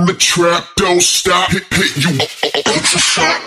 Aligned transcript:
in 0.00 0.06
the 0.06 0.14
trap, 0.14 0.64
don't 0.76 1.02
stop, 1.02 1.50
hit, 1.50 1.64
hit 1.70 1.96
you, 1.96 2.18
it's 2.20 2.94
a 2.94 2.98
shot. 2.98 3.40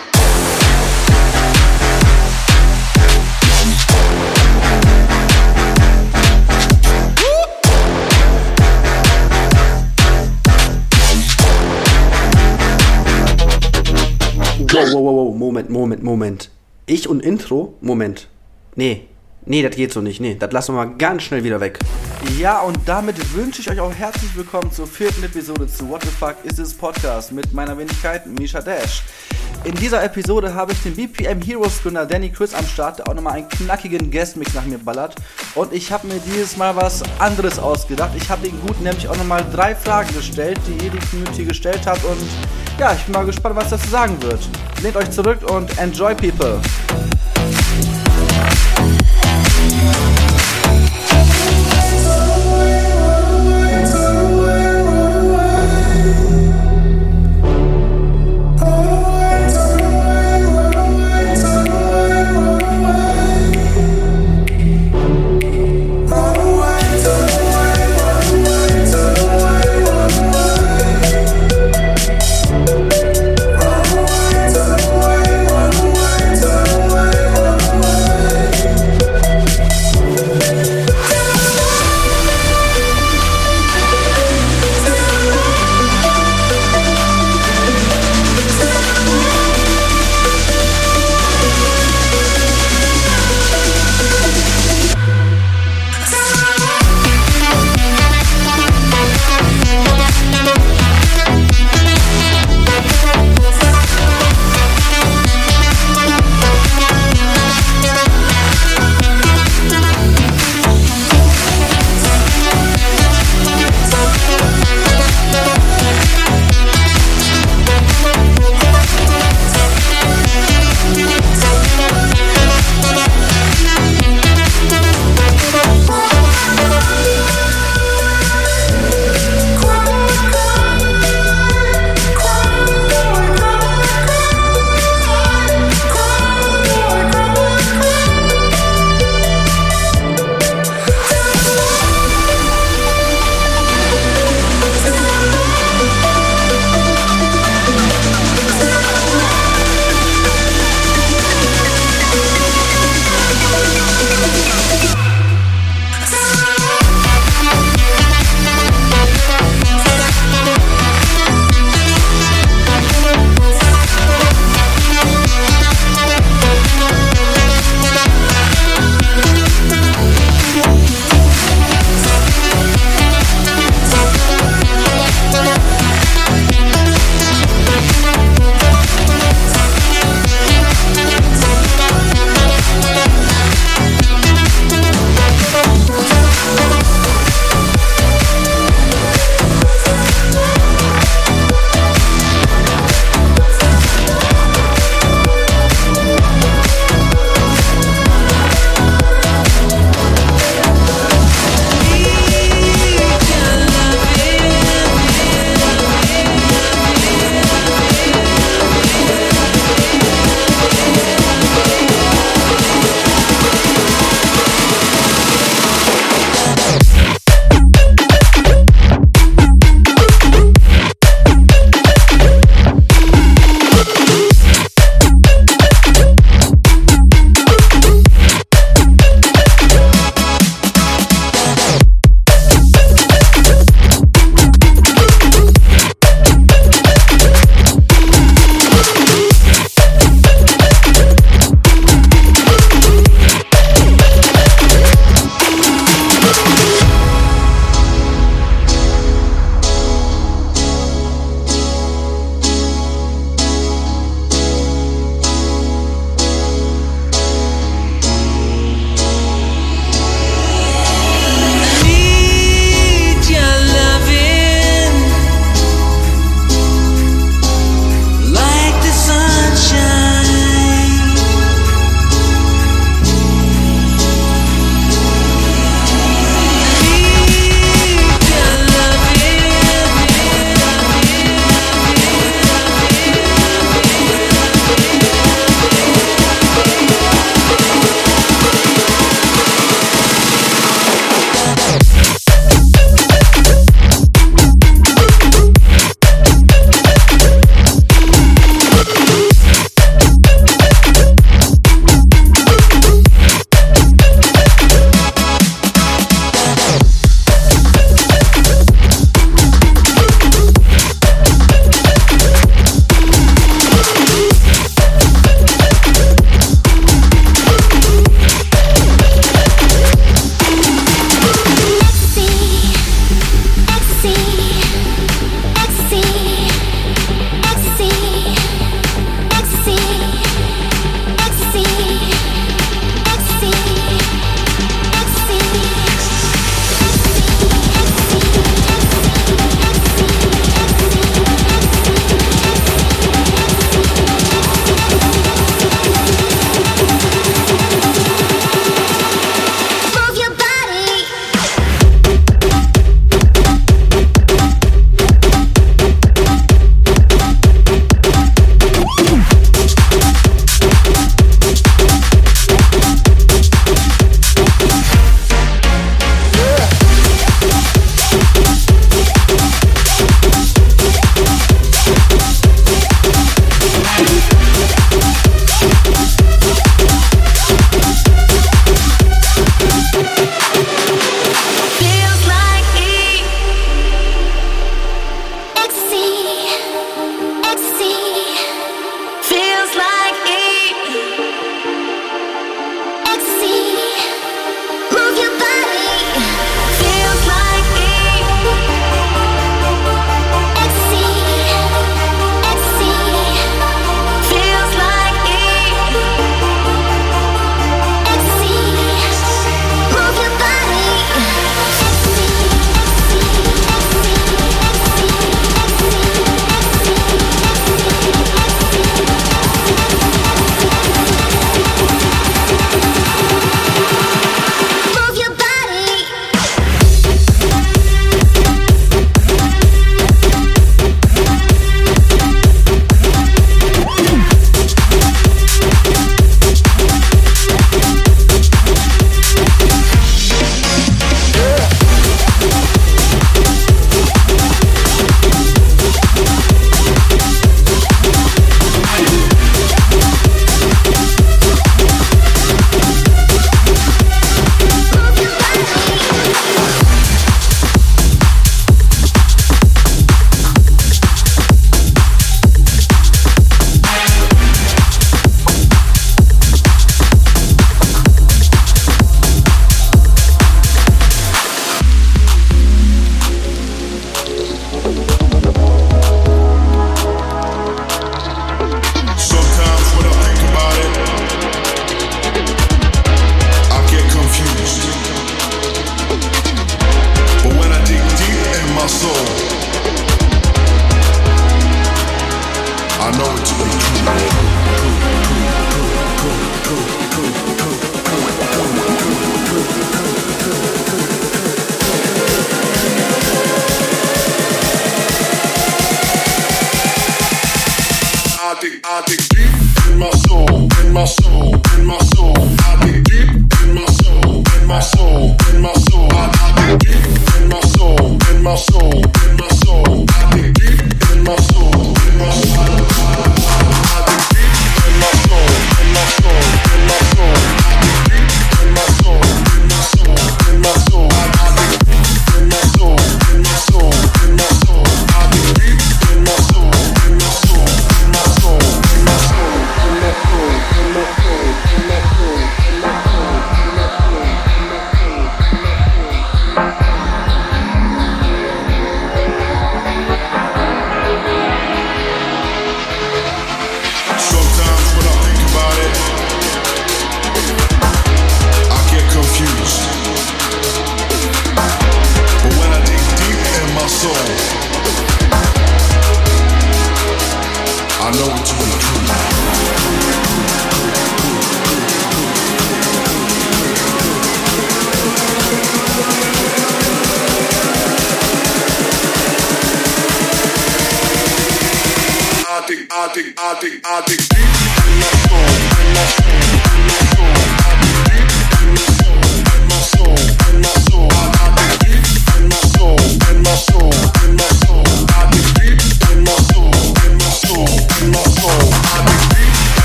Wow, 14.72 14.92
wow, 14.92 15.00
wow, 15.00 15.12
wow, 15.12 15.34
Moment, 15.34 15.70
Moment, 15.70 16.02
Moment. 16.02 16.50
Ich 16.86 17.08
und 17.08 17.20
Intro? 17.20 17.74
Moment. 17.80 18.28
Nee, 18.76 19.08
nee, 19.46 19.62
das 19.62 19.76
geht 19.76 19.92
so 19.92 20.00
nicht. 20.00 20.20
Nee, 20.20 20.36
das 20.38 20.52
lassen 20.52 20.74
wir 20.74 20.84
mal 20.84 20.94
ganz 20.96 21.22
schnell 21.22 21.44
wieder 21.44 21.60
weg. 21.60 21.78
Ja, 22.38 22.60
und 22.60 22.78
damit 22.86 23.16
wünsche 23.34 23.60
ich 23.60 23.70
euch 23.70 23.80
auch 23.80 23.94
herzlich 23.94 24.34
willkommen 24.36 24.72
zur 24.72 24.86
vierten 24.86 25.22
Episode 25.24 25.66
zu 25.66 25.88
What 25.88 26.02
the 26.02 26.08
Fuck 26.08 26.36
is 26.44 26.56
this 26.56 26.72
Podcast 26.74 27.32
mit 27.32 27.52
meiner 27.52 27.76
Wenigkeit 27.76 28.26
Misha 28.26 28.60
Dash. 28.60 29.02
In 29.64 29.74
dieser 29.76 30.04
Episode 30.04 30.54
habe 30.54 30.72
ich 30.72 30.82
den 30.82 30.94
BPM 30.94 31.40
Heroes 31.40 31.82
Gründer 31.82 32.04
Danny 32.04 32.30
Chris 32.30 32.52
am 32.52 32.66
Start, 32.66 32.98
der 32.98 33.08
auch 33.08 33.14
nochmal 33.14 33.34
einen 33.34 33.48
knackigen 33.48 34.10
Guestmix 34.10 34.52
nach 34.52 34.66
mir 34.66 34.78
ballert. 34.78 35.14
Und 35.54 35.72
ich 35.72 35.90
habe 35.90 36.06
mir 36.06 36.20
dieses 36.20 36.58
Mal 36.58 36.76
was 36.76 37.02
anderes 37.18 37.58
ausgedacht. 37.58 38.10
Ich 38.14 38.28
habe 38.28 38.46
den 38.46 38.60
Guten 38.60 38.82
nämlich 38.82 39.08
auch 39.08 39.16
nochmal 39.16 39.44
drei 39.52 39.74
Fragen 39.74 40.14
gestellt, 40.14 40.58
die 40.66 40.84
ihr 40.84 40.90
die 40.90 40.98
Community 41.10 41.44
gestellt 41.44 41.80
habt. 41.86 42.04
Und 42.04 42.20
ja, 42.78 42.92
ich 42.92 43.04
bin 43.04 43.14
mal 43.14 43.24
gespannt, 43.24 43.56
was 43.56 43.70
dazu 43.70 43.88
sagen 43.88 44.20
wird. 44.22 44.40
Lehnt 44.82 44.96
euch 44.96 45.10
zurück 45.10 45.38
und 45.50 45.78
enjoy 45.78 46.14
people. 46.14 46.60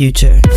future. 0.00 0.49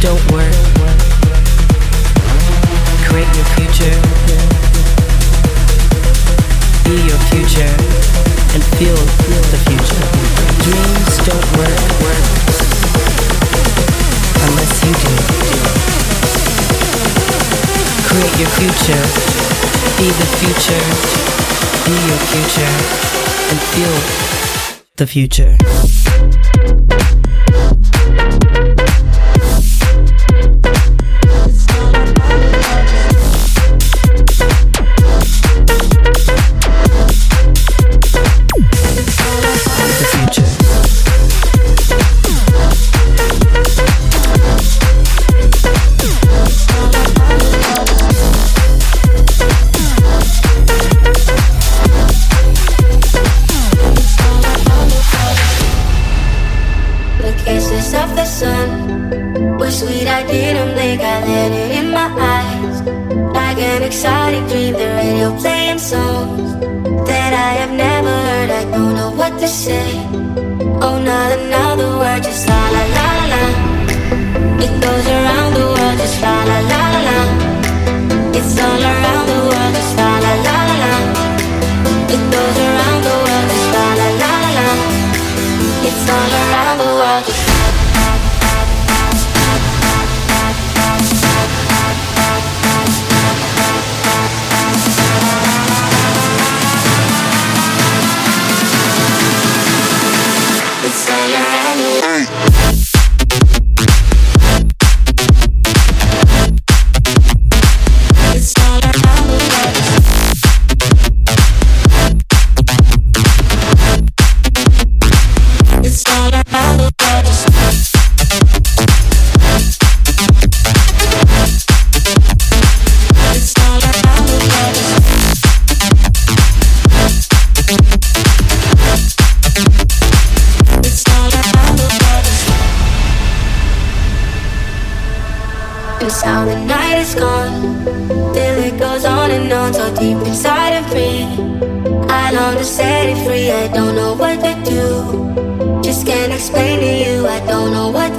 don't 0.00 0.20
work. 0.32 0.52
Create 3.06 3.32
your 3.36 3.48
future. 3.56 3.96
Be 6.84 6.96
your 7.06 7.20
future 7.30 7.74
and 8.54 8.62
feel 8.76 8.96
the 9.52 9.60
future. 9.64 10.06
Dreams 10.64 11.16
don't 11.24 11.48
work, 11.56 11.80
work 12.04 12.24
unless 14.44 14.74
you 14.84 14.92
do. 15.02 15.12
Create 18.08 18.36
your 18.38 18.52
future. 18.58 19.04
Be 19.96 20.08
the 20.12 20.28
future. 20.40 20.84
Be 21.84 21.94
your 22.08 22.20
future 22.32 22.72
and 23.50 23.58
feel 23.72 23.96
the 24.96 25.06
future. 25.06 26.05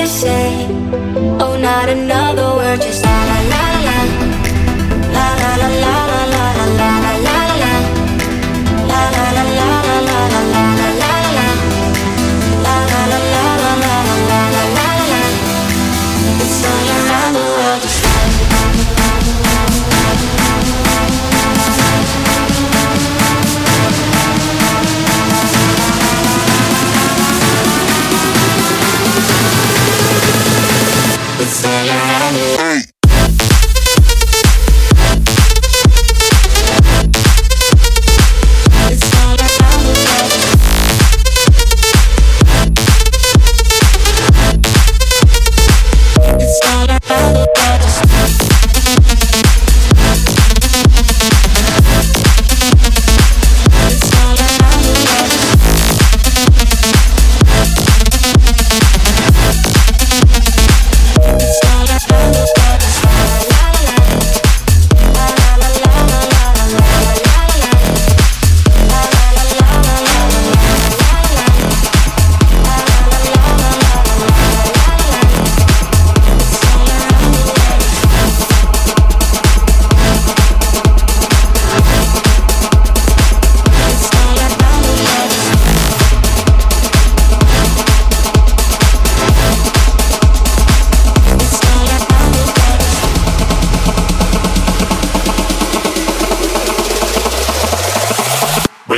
say. 0.08 1.17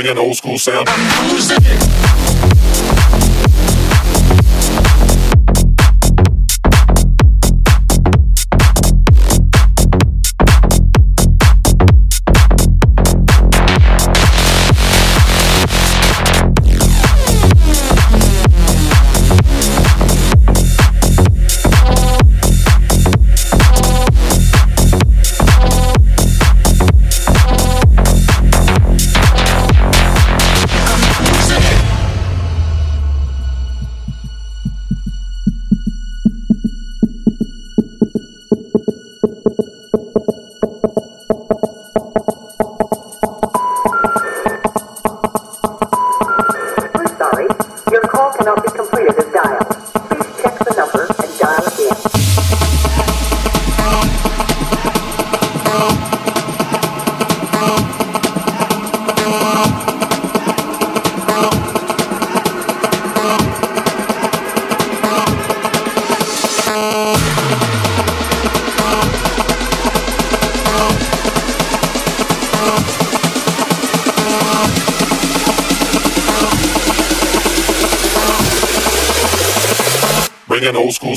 Bringing 0.00 0.16
old 0.16 0.34
school 0.34 0.56
sound. 0.56 0.88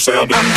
Sound. 0.03 0.52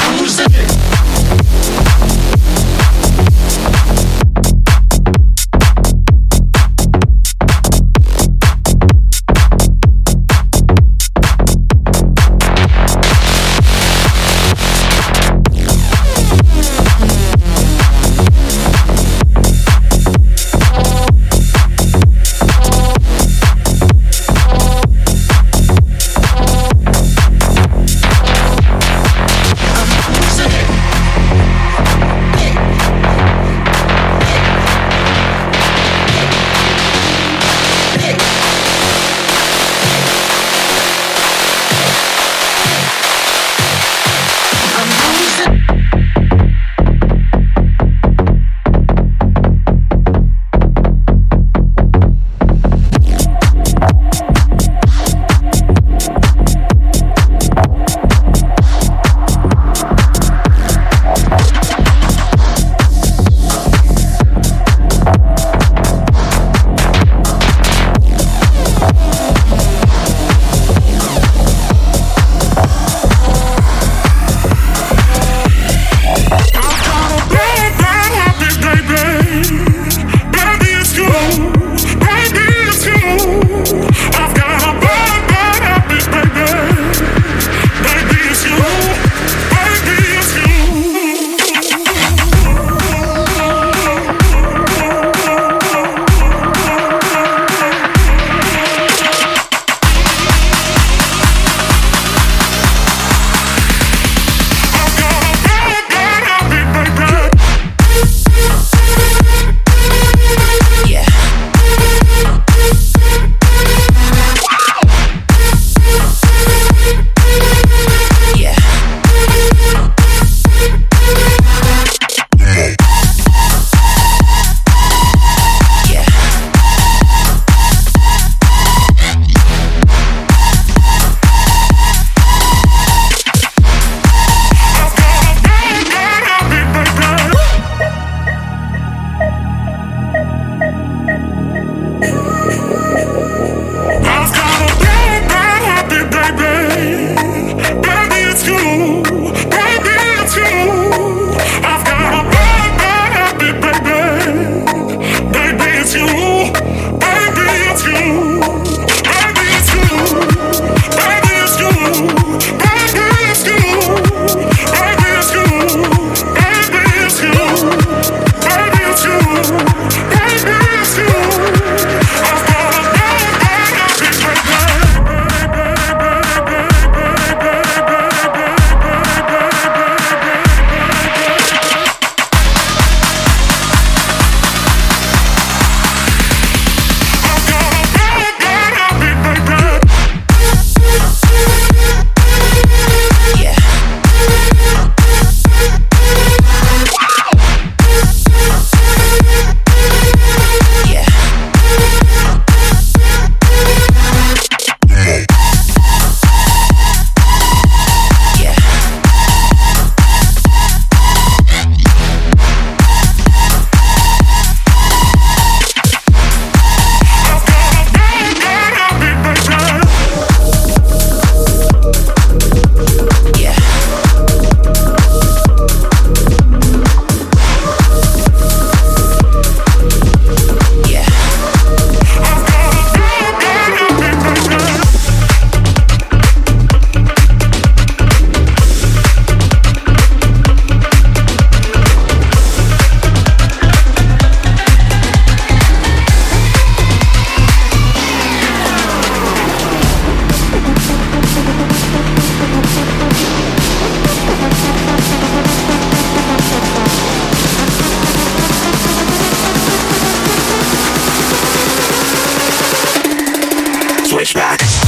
switch 264.16 264.32
back. 264.32 264.85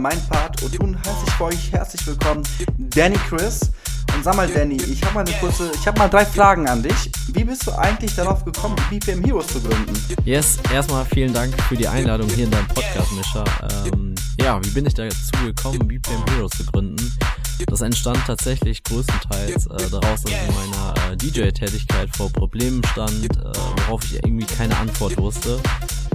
Mein 0.00 0.20
Part 0.28 0.62
und 0.62 0.80
nun 0.80 0.96
heiße 0.98 1.24
ich 1.26 1.32
für 1.34 1.44
euch 1.44 1.72
herzlich 1.72 2.06
willkommen 2.06 2.42
Danny 2.78 3.18
Chris. 3.28 3.70
Und 4.16 4.24
sag 4.24 4.34
mal, 4.34 4.48
Danny, 4.48 4.76
ich 4.76 5.02
habe 5.04 5.14
mal 5.14 5.26
eine 5.26 5.36
kurze, 5.38 5.70
ich 5.74 5.86
habe 5.86 5.98
mal 5.98 6.08
drei 6.08 6.24
Fragen 6.24 6.66
an 6.68 6.82
dich. 6.82 7.10
Wie 7.28 7.44
bist 7.44 7.66
du 7.66 7.72
eigentlich 7.72 8.14
darauf 8.16 8.44
gekommen, 8.44 8.76
BPM 8.88 9.22
Heroes 9.22 9.48
zu 9.48 9.60
gründen? 9.60 9.92
Yes, 10.24 10.58
erstmal 10.72 11.04
vielen 11.04 11.32
Dank 11.32 11.54
für 11.64 11.76
die 11.76 11.86
Einladung 11.86 12.28
hier 12.30 12.44
in 12.44 12.50
deinem 12.50 12.66
Podcast, 12.68 13.12
Mischa. 13.12 13.44
Ähm, 13.86 14.14
ja, 14.40 14.58
wie 14.64 14.70
bin 14.70 14.86
ich 14.86 14.94
dazu 14.94 15.16
gekommen, 15.44 15.86
BPM 15.86 16.24
Heroes 16.30 16.52
zu 16.52 16.64
gründen? 16.64 17.18
Das 17.66 17.82
entstand 17.82 18.20
tatsächlich 18.26 18.82
größtenteils 18.82 19.66
äh, 19.66 19.90
daraus, 19.90 20.22
dass 20.22 20.32
ich 20.32 20.48
in 20.48 20.54
meiner 20.54 20.94
äh, 21.12 21.16
DJ-Tätigkeit 21.16 22.08
vor 22.16 22.32
Problemen 22.32 22.82
stand, 22.92 23.24
äh, 23.36 23.52
worauf 23.86 24.02
ich 24.04 24.14
irgendwie 24.14 24.46
keine 24.46 24.76
Antwort 24.78 25.18
wusste. 25.18 25.60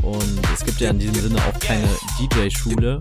Und 0.02 0.40
es 0.54 0.66
gibt 0.66 0.80
ja 0.82 0.90
in 0.90 1.00
diesem 1.00 1.16
Sinne 1.16 1.40
auch 1.46 1.60
keine 1.60 1.88
DJ-Schule, 2.20 3.00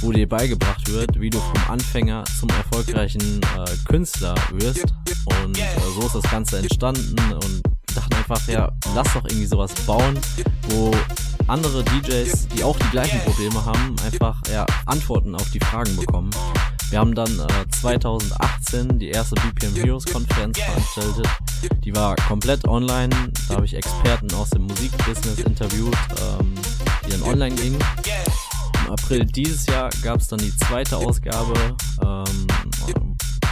wo 0.00 0.12
dir 0.12 0.28
beigebracht 0.28 0.90
wird, 0.90 1.20
wie 1.20 1.30
du 1.30 1.38
vom 1.38 1.70
Anfänger 1.70 2.24
zum 2.38 2.48
erfolgreichen 2.50 3.40
äh, 3.42 3.88
Künstler 3.88 4.34
wirst. 4.52 4.86
Und 5.42 5.58
äh, 5.58 5.66
so 5.94 6.06
ist 6.06 6.14
das 6.14 6.30
Ganze 6.30 6.58
entstanden 6.58 7.16
und 7.32 7.62
dachten 7.94 8.14
einfach, 8.14 8.46
ja, 8.48 8.70
lass 8.94 9.12
doch 9.12 9.24
irgendwie 9.24 9.46
sowas 9.46 9.74
bauen, 9.86 10.18
wo 10.68 10.92
andere 11.46 11.82
DJs, 11.82 12.48
die 12.48 12.62
auch 12.62 12.78
die 12.78 12.90
gleichen 12.90 13.20
Probleme 13.20 13.64
haben, 13.64 13.96
einfach 14.04 14.40
ja, 14.52 14.66
Antworten 14.86 15.34
auf 15.34 15.50
die 15.50 15.60
Fragen 15.60 15.96
bekommen. 15.96 16.30
Wir 16.90 17.00
haben 17.00 17.14
dann 17.14 17.38
äh, 17.38 17.68
2018 17.70 18.98
die 18.98 19.08
erste 19.08 19.34
BPM 19.34 19.74
Heroes 19.74 20.06
Konferenz 20.06 20.58
veranstaltet. 20.58 21.28
Die 21.84 21.94
war 21.94 22.16
komplett 22.16 22.66
online. 22.66 23.14
Da 23.48 23.56
habe 23.56 23.66
ich 23.66 23.74
Experten 23.74 24.32
aus 24.34 24.50
dem 24.50 24.62
Musikbusiness 24.62 25.40
interviewt, 25.40 25.96
ähm, 26.40 26.54
die 27.06 27.10
dann 27.10 27.22
online 27.22 27.54
gingen. 27.56 27.78
April 28.90 29.24
dieses 29.24 29.66
Jahr 29.66 29.90
gab 30.02 30.20
es 30.20 30.28
dann 30.28 30.38
die 30.38 30.56
zweite 30.56 30.96
Ausgabe, 30.96 31.54
ähm, 32.02 32.46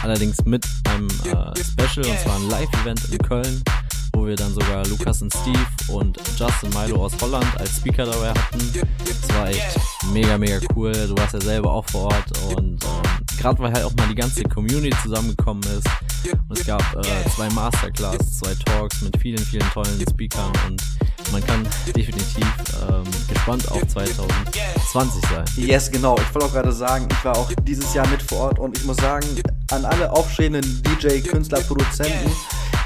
allerdings 0.01 0.43
mit 0.45 0.65
einem 0.89 1.07
äh, 1.07 1.53
Special, 1.63 2.05
und 2.05 2.19
zwar 2.19 2.35
ein 2.35 2.49
Live-Event 2.49 3.05
in 3.11 3.17
Köln, 3.19 3.63
wo 4.13 4.25
wir 4.25 4.35
dann 4.35 4.53
sogar 4.53 4.85
Lukas 4.87 5.21
und 5.21 5.33
Steve 5.33 5.67
und 5.89 6.17
Justin 6.37 6.69
Milo 6.69 7.05
aus 7.05 7.13
Holland 7.21 7.45
als 7.57 7.77
Speaker 7.77 8.05
dabei 8.05 8.29
hatten. 8.29 8.73
Das 9.05 9.35
war 9.37 9.49
echt 9.49 9.79
mega, 10.11 10.37
mega 10.37 10.59
cool. 10.75 10.91
Du 10.91 11.15
warst 11.17 11.33
ja 11.33 11.41
selber 11.41 11.71
auch 11.71 11.85
vor 11.89 12.05
Ort 12.05 12.55
und 12.55 12.83
ähm, 12.83 13.26
gerade 13.37 13.59
weil 13.59 13.71
halt 13.71 13.85
auch 13.85 13.95
mal 13.95 14.07
die 14.07 14.15
ganze 14.15 14.43
Community 14.43 14.95
zusammengekommen 15.01 15.63
ist. 15.63 15.87
Und 16.49 16.59
es 16.59 16.65
gab 16.65 16.81
äh, 16.95 17.29
zwei 17.35 17.49
Masterclass, 17.49 18.39
zwei 18.39 18.53
Talks 18.65 19.01
mit 19.01 19.17
vielen, 19.17 19.39
vielen 19.39 19.69
tollen 19.71 20.03
Speakern 20.09 20.51
und 20.67 20.81
man 21.31 21.45
kann 21.45 21.67
definitiv 21.95 22.47
ähm, 22.89 23.03
gespannt 23.27 23.69
auf 23.71 23.85
2020 23.87 25.21
sein. 25.29 25.45
Yes, 25.57 25.91
genau. 25.91 26.15
Ich 26.17 26.33
wollte 26.33 26.47
auch 26.47 26.53
gerade 26.53 26.71
sagen, 26.71 27.07
ich 27.11 27.25
war 27.25 27.37
auch 27.37 27.51
dieses 27.63 27.93
Jahr 27.93 28.07
mit 28.07 28.21
vor 28.21 28.39
Ort 28.39 28.59
und 28.59 28.77
ich 28.77 28.85
muss 28.85 28.97
sagen, 28.97 29.27
an 29.71 29.85
alle 29.85 30.11
aufstrebenden 30.11 30.81
DJ, 30.83 31.19
Künstler, 31.19 31.59
Produzenten, 31.61 32.31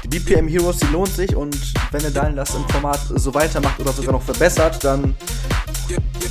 die 0.04 0.08
BPM 0.08 0.48
Heroes, 0.48 0.78
die 0.78 0.86
lohnt 0.86 1.12
sich 1.12 1.34
und 1.36 1.56
wenn 1.92 2.02
ihr 2.02 2.10
dann 2.10 2.36
das 2.36 2.54
im 2.54 2.68
Format 2.68 3.00
so 3.14 3.32
weitermacht 3.34 3.78
oder 3.80 3.92
sogar 3.92 4.12
noch 4.12 4.22
verbessert, 4.22 4.82
dann 4.84 5.14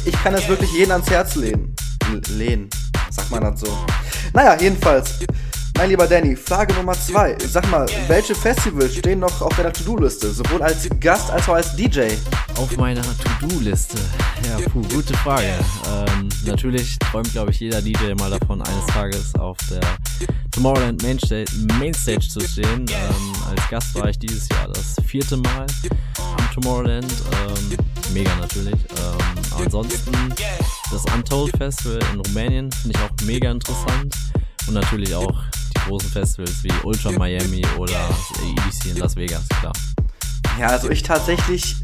ich 0.06 0.14
kann 0.24 0.34
es 0.34 0.48
wirklich 0.48 0.72
jeden 0.74 0.92
ans 0.92 1.10
Herz 1.10 1.36
lehnen. 1.36 1.76
Lehnen, 2.30 2.70
sagt 3.12 3.32
man 3.32 3.42
das 3.44 3.60
so. 3.60 3.78
Naja, 4.34 4.58
jedenfalls. 4.60 5.20
Mein 5.78 5.90
lieber 5.90 6.06
Danny, 6.06 6.36
Frage 6.36 6.74
Nummer 6.76 6.94
zwei. 6.94 7.36
Sag 7.40 7.70
mal, 7.72 7.88
welche 8.08 8.36
Festivals 8.36 8.96
stehen 8.96 9.20
noch 9.20 9.42
auf 9.42 9.56
deiner 9.56 9.74
To-Do-Liste, 9.74 10.32
sowohl 10.32 10.62
als 10.62 10.88
Gast 11.00 11.32
als 11.32 11.50
auch 11.50 11.56
als 11.56 11.76
DJ? 11.76 12.02
Auf 12.56 12.78
meiner 12.78 13.02
To-Do-Liste. 13.02 13.98
Ja, 14.48 14.70
puh, 14.70 14.82
gute 14.94 15.16
Frage. 15.16 15.48
Ähm, 15.90 16.30
natürlich 16.46 17.00
träumt, 17.00 17.32
glaube 17.32 17.50
ich, 17.52 17.60
jeder 17.60 17.82
DJ 17.82 18.14
mal 18.20 18.30
davon, 18.30 18.62
eines 18.62 18.86
Tages 18.88 19.34
auf 19.36 19.58
der 19.72 19.82
Tomorrowland 20.52 21.02
Mainstage, 21.02 21.50
Mainstage 21.80 22.28
zu 22.28 22.42
stehen. 22.42 22.86
Ähm, 22.88 23.34
als 23.50 23.68
Gast 23.70 23.96
war 23.96 24.08
ich 24.10 24.20
dieses 24.20 24.50
Jahr 24.50 24.68
das 24.68 24.98
vierte 25.06 25.38
Mal 25.38 25.66
Tomorrowland. 26.54 27.12
Ähm, 27.12 27.78
mega 28.14 28.36
natürlich. 28.36 28.76
Ähm, 28.76 29.44
ansonsten 29.58 30.12
das 30.92 31.06
Untold 31.16 31.56
Festival 31.58 32.00
in 32.14 32.20
Rumänien 32.20 32.72
finde 32.72 32.98
ich 32.98 33.04
auch 33.04 33.26
mega 33.26 33.52
interessant. 33.52 34.16
Und 34.68 34.74
natürlich 34.76 35.16
auch 35.16 35.34
die 35.76 35.80
großen 35.88 36.10
Festivals 36.10 36.64
wie 36.64 36.72
Ultra 36.84 37.12
Miami 37.12 37.66
oder 37.78 38.10
EDC 38.44 38.92
in 38.92 38.98
Las 38.98 39.16
Vegas, 39.16 39.48
klar. 39.60 39.74
Ja, 40.60 40.68
also 40.68 40.90
ich 40.90 41.02
tatsächlich, 41.02 41.76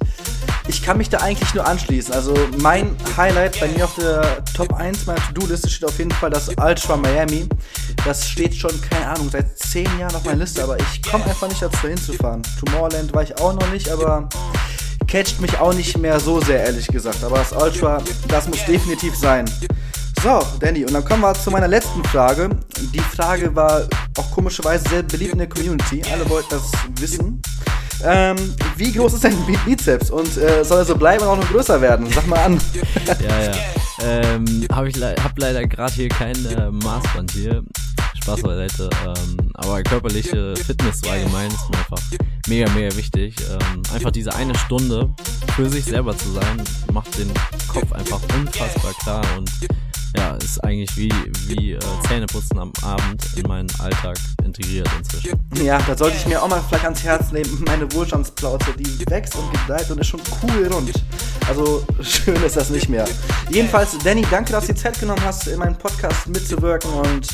ich 0.67 0.83
kann 0.83 0.97
mich 0.97 1.09
da 1.09 1.19
eigentlich 1.19 1.53
nur 1.53 1.65
anschließen. 1.65 2.13
Also 2.13 2.33
mein 2.57 2.95
Highlight 3.15 3.59
bei 3.59 3.67
mir 3.67 3.85
auf 3.85 3.95
der 3.95 4.43
Top 4.53 4.73
1 4.73 5.05
meiner 5.05 5.19
To-Do-Liste 5.27 5.69
steht 5.69 5.87
auf 5.87 5.97
jeden 5.97 6.11
Fall 6.11 6.29
das 6.29 6.49
Ultra 6.49 6.97
Miami. 6.97 7.47
Das 8.05 8.29
steht 8.29 8.55
schon, 8.55 8.71
keine 8.81 9.07
Ahnung, 9.07 9.29
seit 9.31 9.57
10 9.57 9.87
Jahren 9.99 10.15
auf 10.15 10.23
meiner 10.25 10.39
Liste, 10.39 10.63
aber 10.63 10.77
ich 10.79 11.01
komme 11.01 11.25
einfach 11.25 11.47
nicht 11.47 11.61
dazu 11.61 11.87
hinzufahren. 11.87 12.41
Tomorrowland 12.59 13.13
war 13.13 13.23
ich 13.23 13.37
auch 13.39 13.53
noch 13.53 13.69
nicht, 13.71 13.89
aber 13.89 14.29
catcht 15.07 15.39
mich 15.39 15.57
auch 15.59 15.73
nicht 15.73 15.97
mehr 15.97 16.19
so 16.19 16.41
sehr, 16.41 16.63
ehrlich 16.63 16.87
gesagt. 16.87 17.23
Aber 17.23 17.37
das 17.37 17.53
Ultra, 17.53 18.01
das 18.27 18.47
muss 18.47 18.63
definitiv 18.65 19.15
sein. 19.15 19.45
So, 20.23 20.41
Danny, 20.59 20.83
und 20.83 20.93
dann 20.93 21.05
kommen 21.05 21.21
wir 21.21 21.33
zu 21.33 21.51
meiner 21.51 21.67
letzten 21.67 22.03
Frage. 22.05 22.49
Die 22.93 22.99
Frage 22.99 23.55
war 23.55 23.83
auch 24.17 24.31
komischerweise 24.31 24.89
sehr 24.89 25.03
beliebt 25.03 25.33
in 25.33 25.39
der 25.39 25.49
Community. 25.49 26.01
Alle 26.11 26.27
wollten 26.29 26.49
das 26.49 26.71
wissen. 26.99 27.41
Ähm, 28.03 28.37
wie 28.75 28.91
groß 28.91 29.13
ist 29.13 29.23
dein 29.23 29.37
Bizeps 29.65 30.11
und 30.11 30.37
äh, 30.37 30.63
soll 30.63 30.79
er 30.79 30.85
so 30.85 30.95
bleiben 30.95 31.23
und 31.23 31.29
auch 31.29 31.37
noch 31.37 31.49
größer 31.49 31.81
werden? 31.81 32.07
Sag 32.11 32.27
mal 32.27 32.39
an. 32.39 32.59
ja, 33.05 33.43
ja. 33.43 33.53
Ähm, 34.03 34.67
hab 34.71 34.85
ich 34.85 34.95
le 34.95 35.15
hab 35.23 35.37
leider 35.39 35.65
gerade 35.65 35.93
hier 35.93 36.09
kein 36.09 36.35
äh, 36.45 36.69
Maßband 36.69 37.31
hier. 37.31 37.63
Spaß 38.27 38.41
beiseite. 38.41 38.89
Ähm, 39.05 39.37
aber 39.53 39.81
körperliche 39.83 40.55
Fitness 40.57 40.99
so 41.01 41.09
allgemein 41.09 41.47
ist 41.47 41.69
mir 41.69 41.77
einfach 41.77 42.01
mega, 42.47 42.69
mega 42.71 42.95
wichtig. 42.97 43.35
Ähm, 43.49 43.81
einfach 43.93 44.11
diese 44.11 44.35
eine 44.35 44.53
Stunde 44.57 45.09
für 45.55 45.69
sich 45.69 45.85
selber 45.85 46.17
zu 46.17 46.31
sein, 46.33 46.61
macht 46.91 47.17
den 47.17 47.31
Kopf 47.67 47.91
einfach 47.93 48.19
unfassbar 48.37 48.93
klar 49.01 49.23
und 49.37 49.49
ja, 50.17 50.35
ist 50.35 50.63
eigentlich 50.63 50.95
wie, 50.97 51.11
wie 51.47 51.73
äh, 51.73 51.79
Zähneputzen 52.07 52.57
am 52.59 52.73
Abend 52.81 53.23
in 53.35 53.47
meinen 53.47 53.69
Alltag 53.79 54.17
integriert 54.43 54.89
inzwischen. 54.97 55.39
Ja, 55.63 55.79
da 55.79 55.95
sollte 55.97 56.17
ich 56.17 56.25
mir 56.25 56.41
auch 56.41 56.47
mal 56.47 56.61
vielleicht 56.67 56.85
ans 56.85 57.03
Herz 57.03 57.31
nehmen. 57.31 57.63
Meine 57.65 57.91
Wohlstandsplauze, 57.93 58.73
die 58.77 59.05
wächst 59.09 59.35
und 59.35 59.51
gedeiht 59.51 59.89
und 59.91 59.99
ist 59.99 60.07
schon 60.07 60.21
cool 60.41 60.67
rund. 60.67 60.91
Also 61.47 61.85
schön 62.01 62.41
ist 62.43 62.57
das 62.57 62.69
nicht 62.69 62.89
mehr. 62.89 63.07
Jedenfalls, 63.49 63.97
Danny, 64.03 64.25
danke, 64.29 64.51
dass 64.51 64.67
du 64.67 64.73
die 64.73 64.79
Zeit 64.79 64.99
genommen 64.99 65.21
hast, 65.23 65.47
in 65.47 65.59
meinem 65.59 65.77
Podcast 65.77 66.27
mitzuwirken 66.27 66.91
und 66.91 67.27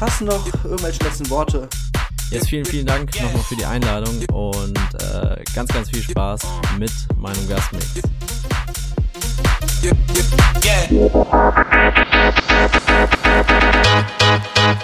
hast 0.00 0.20
noch 0.22 0.46
irgendwelche 0.64 1.02
letzten 1.04 1.30
Worte? 1.30 1.68
Jetzt 2.30 2.48
vielen, 2.48 2.64
vielen 2.64 2.86
Dank 2.86 3.14
nochmal 3.22 3.42
für 3.44 3.54
die 3.54 3.64
Einladung 3.64 4.18
und 4.32 4.78
äh, 4.94 5.44
ganz, 5.54 5.72
ganz 5.72 5.90
viel 5.90 6.02
Spaß 6.02 6.40
mit 6.76 6.90
meinem 7.16 7.48
Gastmix. 7.48 8.02
yeah, 9.82 9.92
yeah, 10.62 10.86
yeah. 14.56 14.82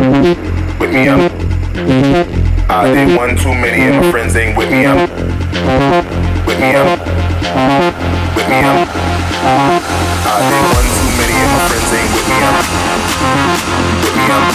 With 0.00 0.92
me. 0.94 1.08
I'm 1.08 1.28
I 2.70 2.88
did 2.88 3.16
one 3.16 3.36
too 3.36 3.52
many 3.52 3.82
and 3.84 3.96
my 4.00 4.10
friends 4.10 4.34
ain't 4.34 4.56
with 4.56 4.70
me. 4.70 4.86
I'm 4.86 4.96
with 6.46 6.56
me. 6.56 6.72
I'm 6.72 6.88
with 8.32 8.48
me. 8.48 8.64
I'm 8.64 8.88
I 10.24 10.40
did 10.48 10.64
one 10.72 10.88
too 10.88 11.10
many 11.20 11.36
and 11.36 11.52
my 11.52 11.60
friends 11.68 11.92
ain't 11.92 12.08
with 12.16 12.24
me. 12.32 12.36
I'm 12.40 12.64
with 14.00 14.16
me. 14.16 14.24
I'm 14.24 14.48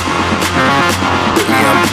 with 1.37 1.45
me. 1.45 1.61
I'm 1.61 1.85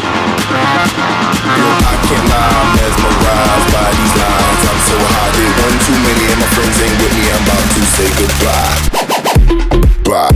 Yo, 1.53 1.69
I 1.77 1.95
can't 2.09 2.25
lie, 2.33 2.57
I'm 2.57 2.69
mesmerized 2.73 3.69
by 3.69 3.85
these 3.93 4.17
lines. 4.17 4.65
I'm 4.65 4.81
so 4.89 4.97
high, 5.13 5.29
did 5.37 5.53
one 5.61 5.77
too 5.85 5.99
many 6.09 6.25
and 6.33 6.41
my 6.41 6.49
friends 6.57 6.81
ain't 6.81 6.97
with 7.05 7.13
me. 7.21 7.29
I'm 7.29 7.45
about 7.45 7.69
to 7.69 7.83
say 7.93 8.09
goodbye. 8.17 8.81
Bye, 10.09 10.33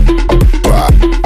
bye, 0.63 0.93
bye. 0.93 1.26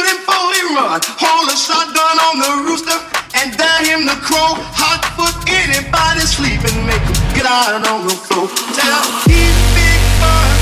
beautifully 0.00 0.62
run. 0.74 1.00
Hold 1.20 1.48
a 1.52 1.56
shotgun 1.56 2.16
on 2.28 2.34
the 2.40 2.52
rooster 2.64 2.98
and 3.36 3.56
down 3.56 3.84
him 3.84 4.06
the 4.06 4.16
crow. 4.24 4.56
Hot 4.72 5.04
foot 5.16 5.36
anybody 5.48 6.20
sleeping, 6.20 6.86
make 6.86 7.02
him 7.02 7.16
get 7.36 7.46
out 7.46 7.84
on 7.84 8.06
the 8.06 8.14
floor. 8.14 8.48
Now 8.76 9.02
he's 9.28 9.56
big 9.76 10.00
fun. 10.20 10.59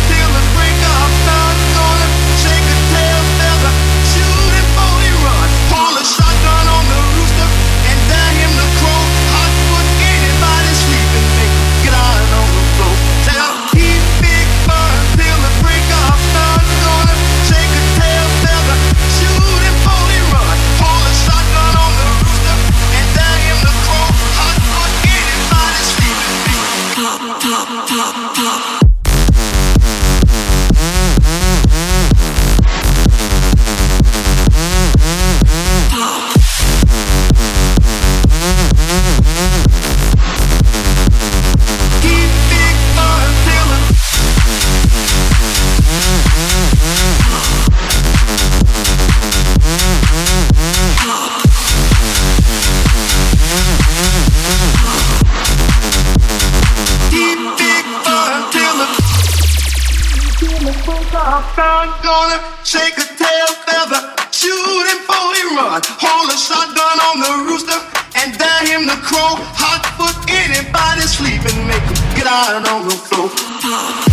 roll, 69.19 69.37
hot 69.59 69.83
foot 69.99 70.17
anybody 70.31 71.03
sleeping, 71.03 71.59
make 71.67 71.83
them 71.83 71.99
get 72.15 72.27
out 72.27 72.55
on 72.55 72.87
the 72.87 72.95
floor. 72.95 74.08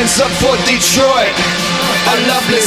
hands 0.00 0.18
up 0.18 0.32
for 0.40 0.56
Detroit, 0.64 1.36
A 2.08 2.16
lovely 2.26 2.60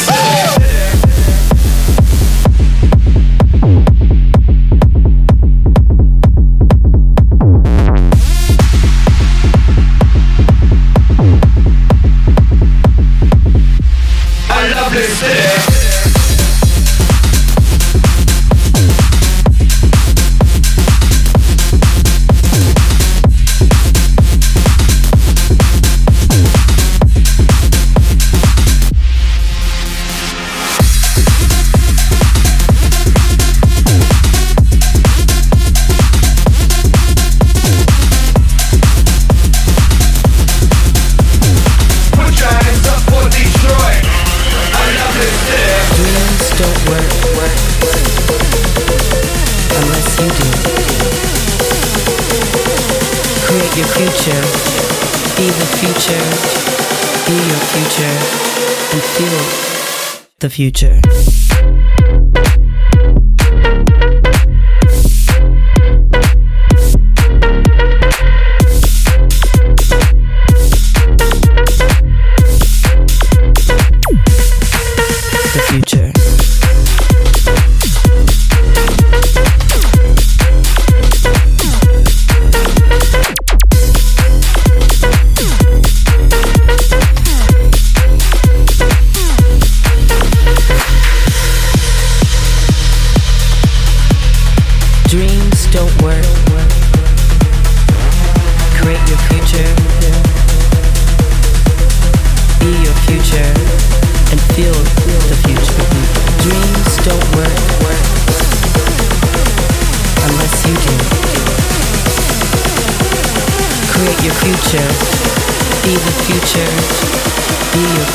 future. 60.54 60.93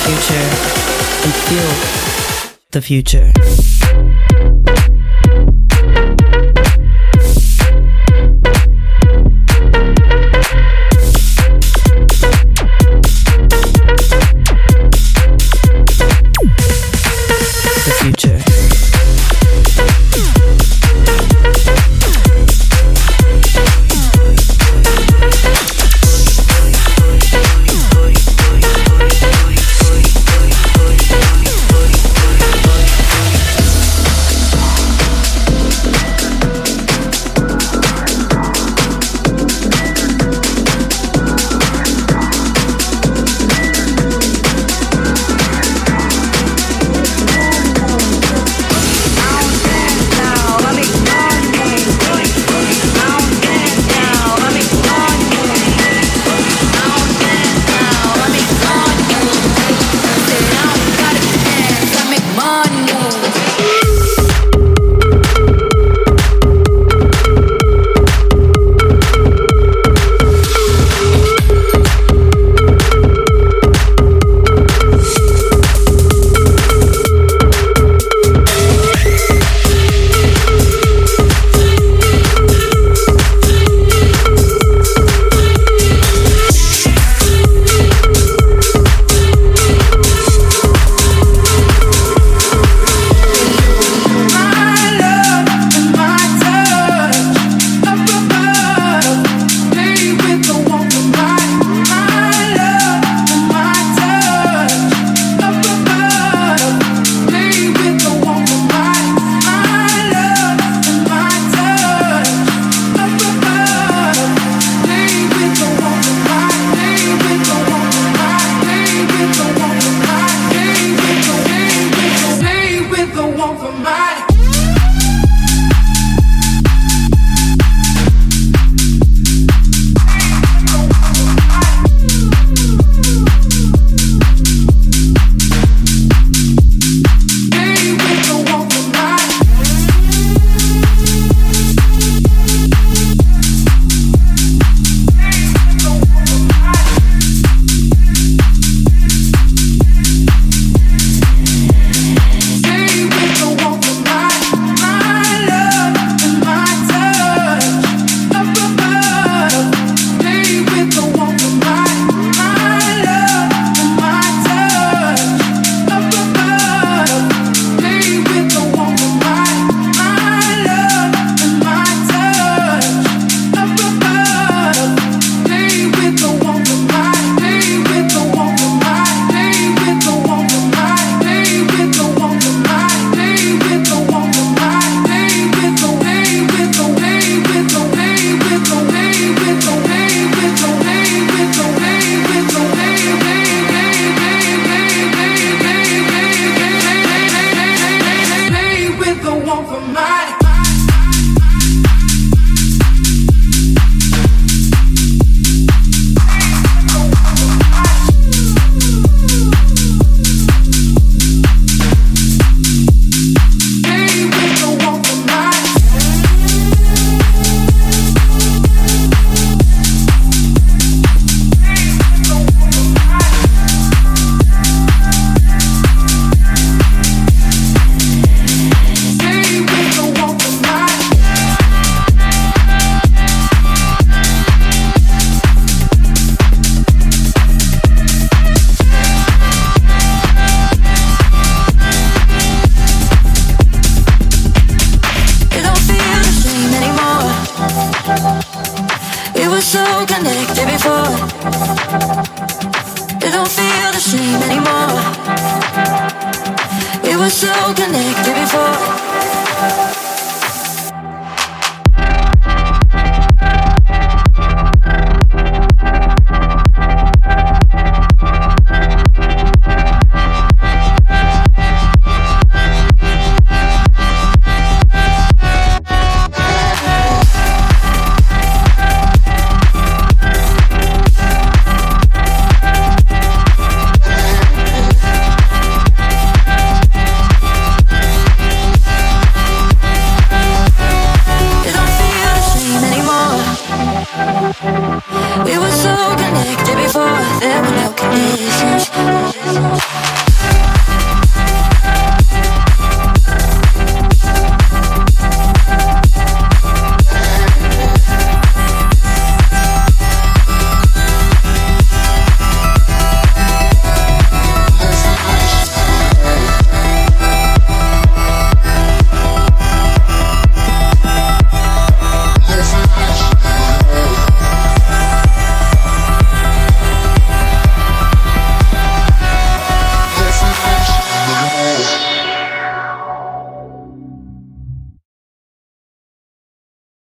future 0.09 0.49
and 1.25 1.35
feel 1.35 1.71
the 2.71 2.81
future. 2.81 4.38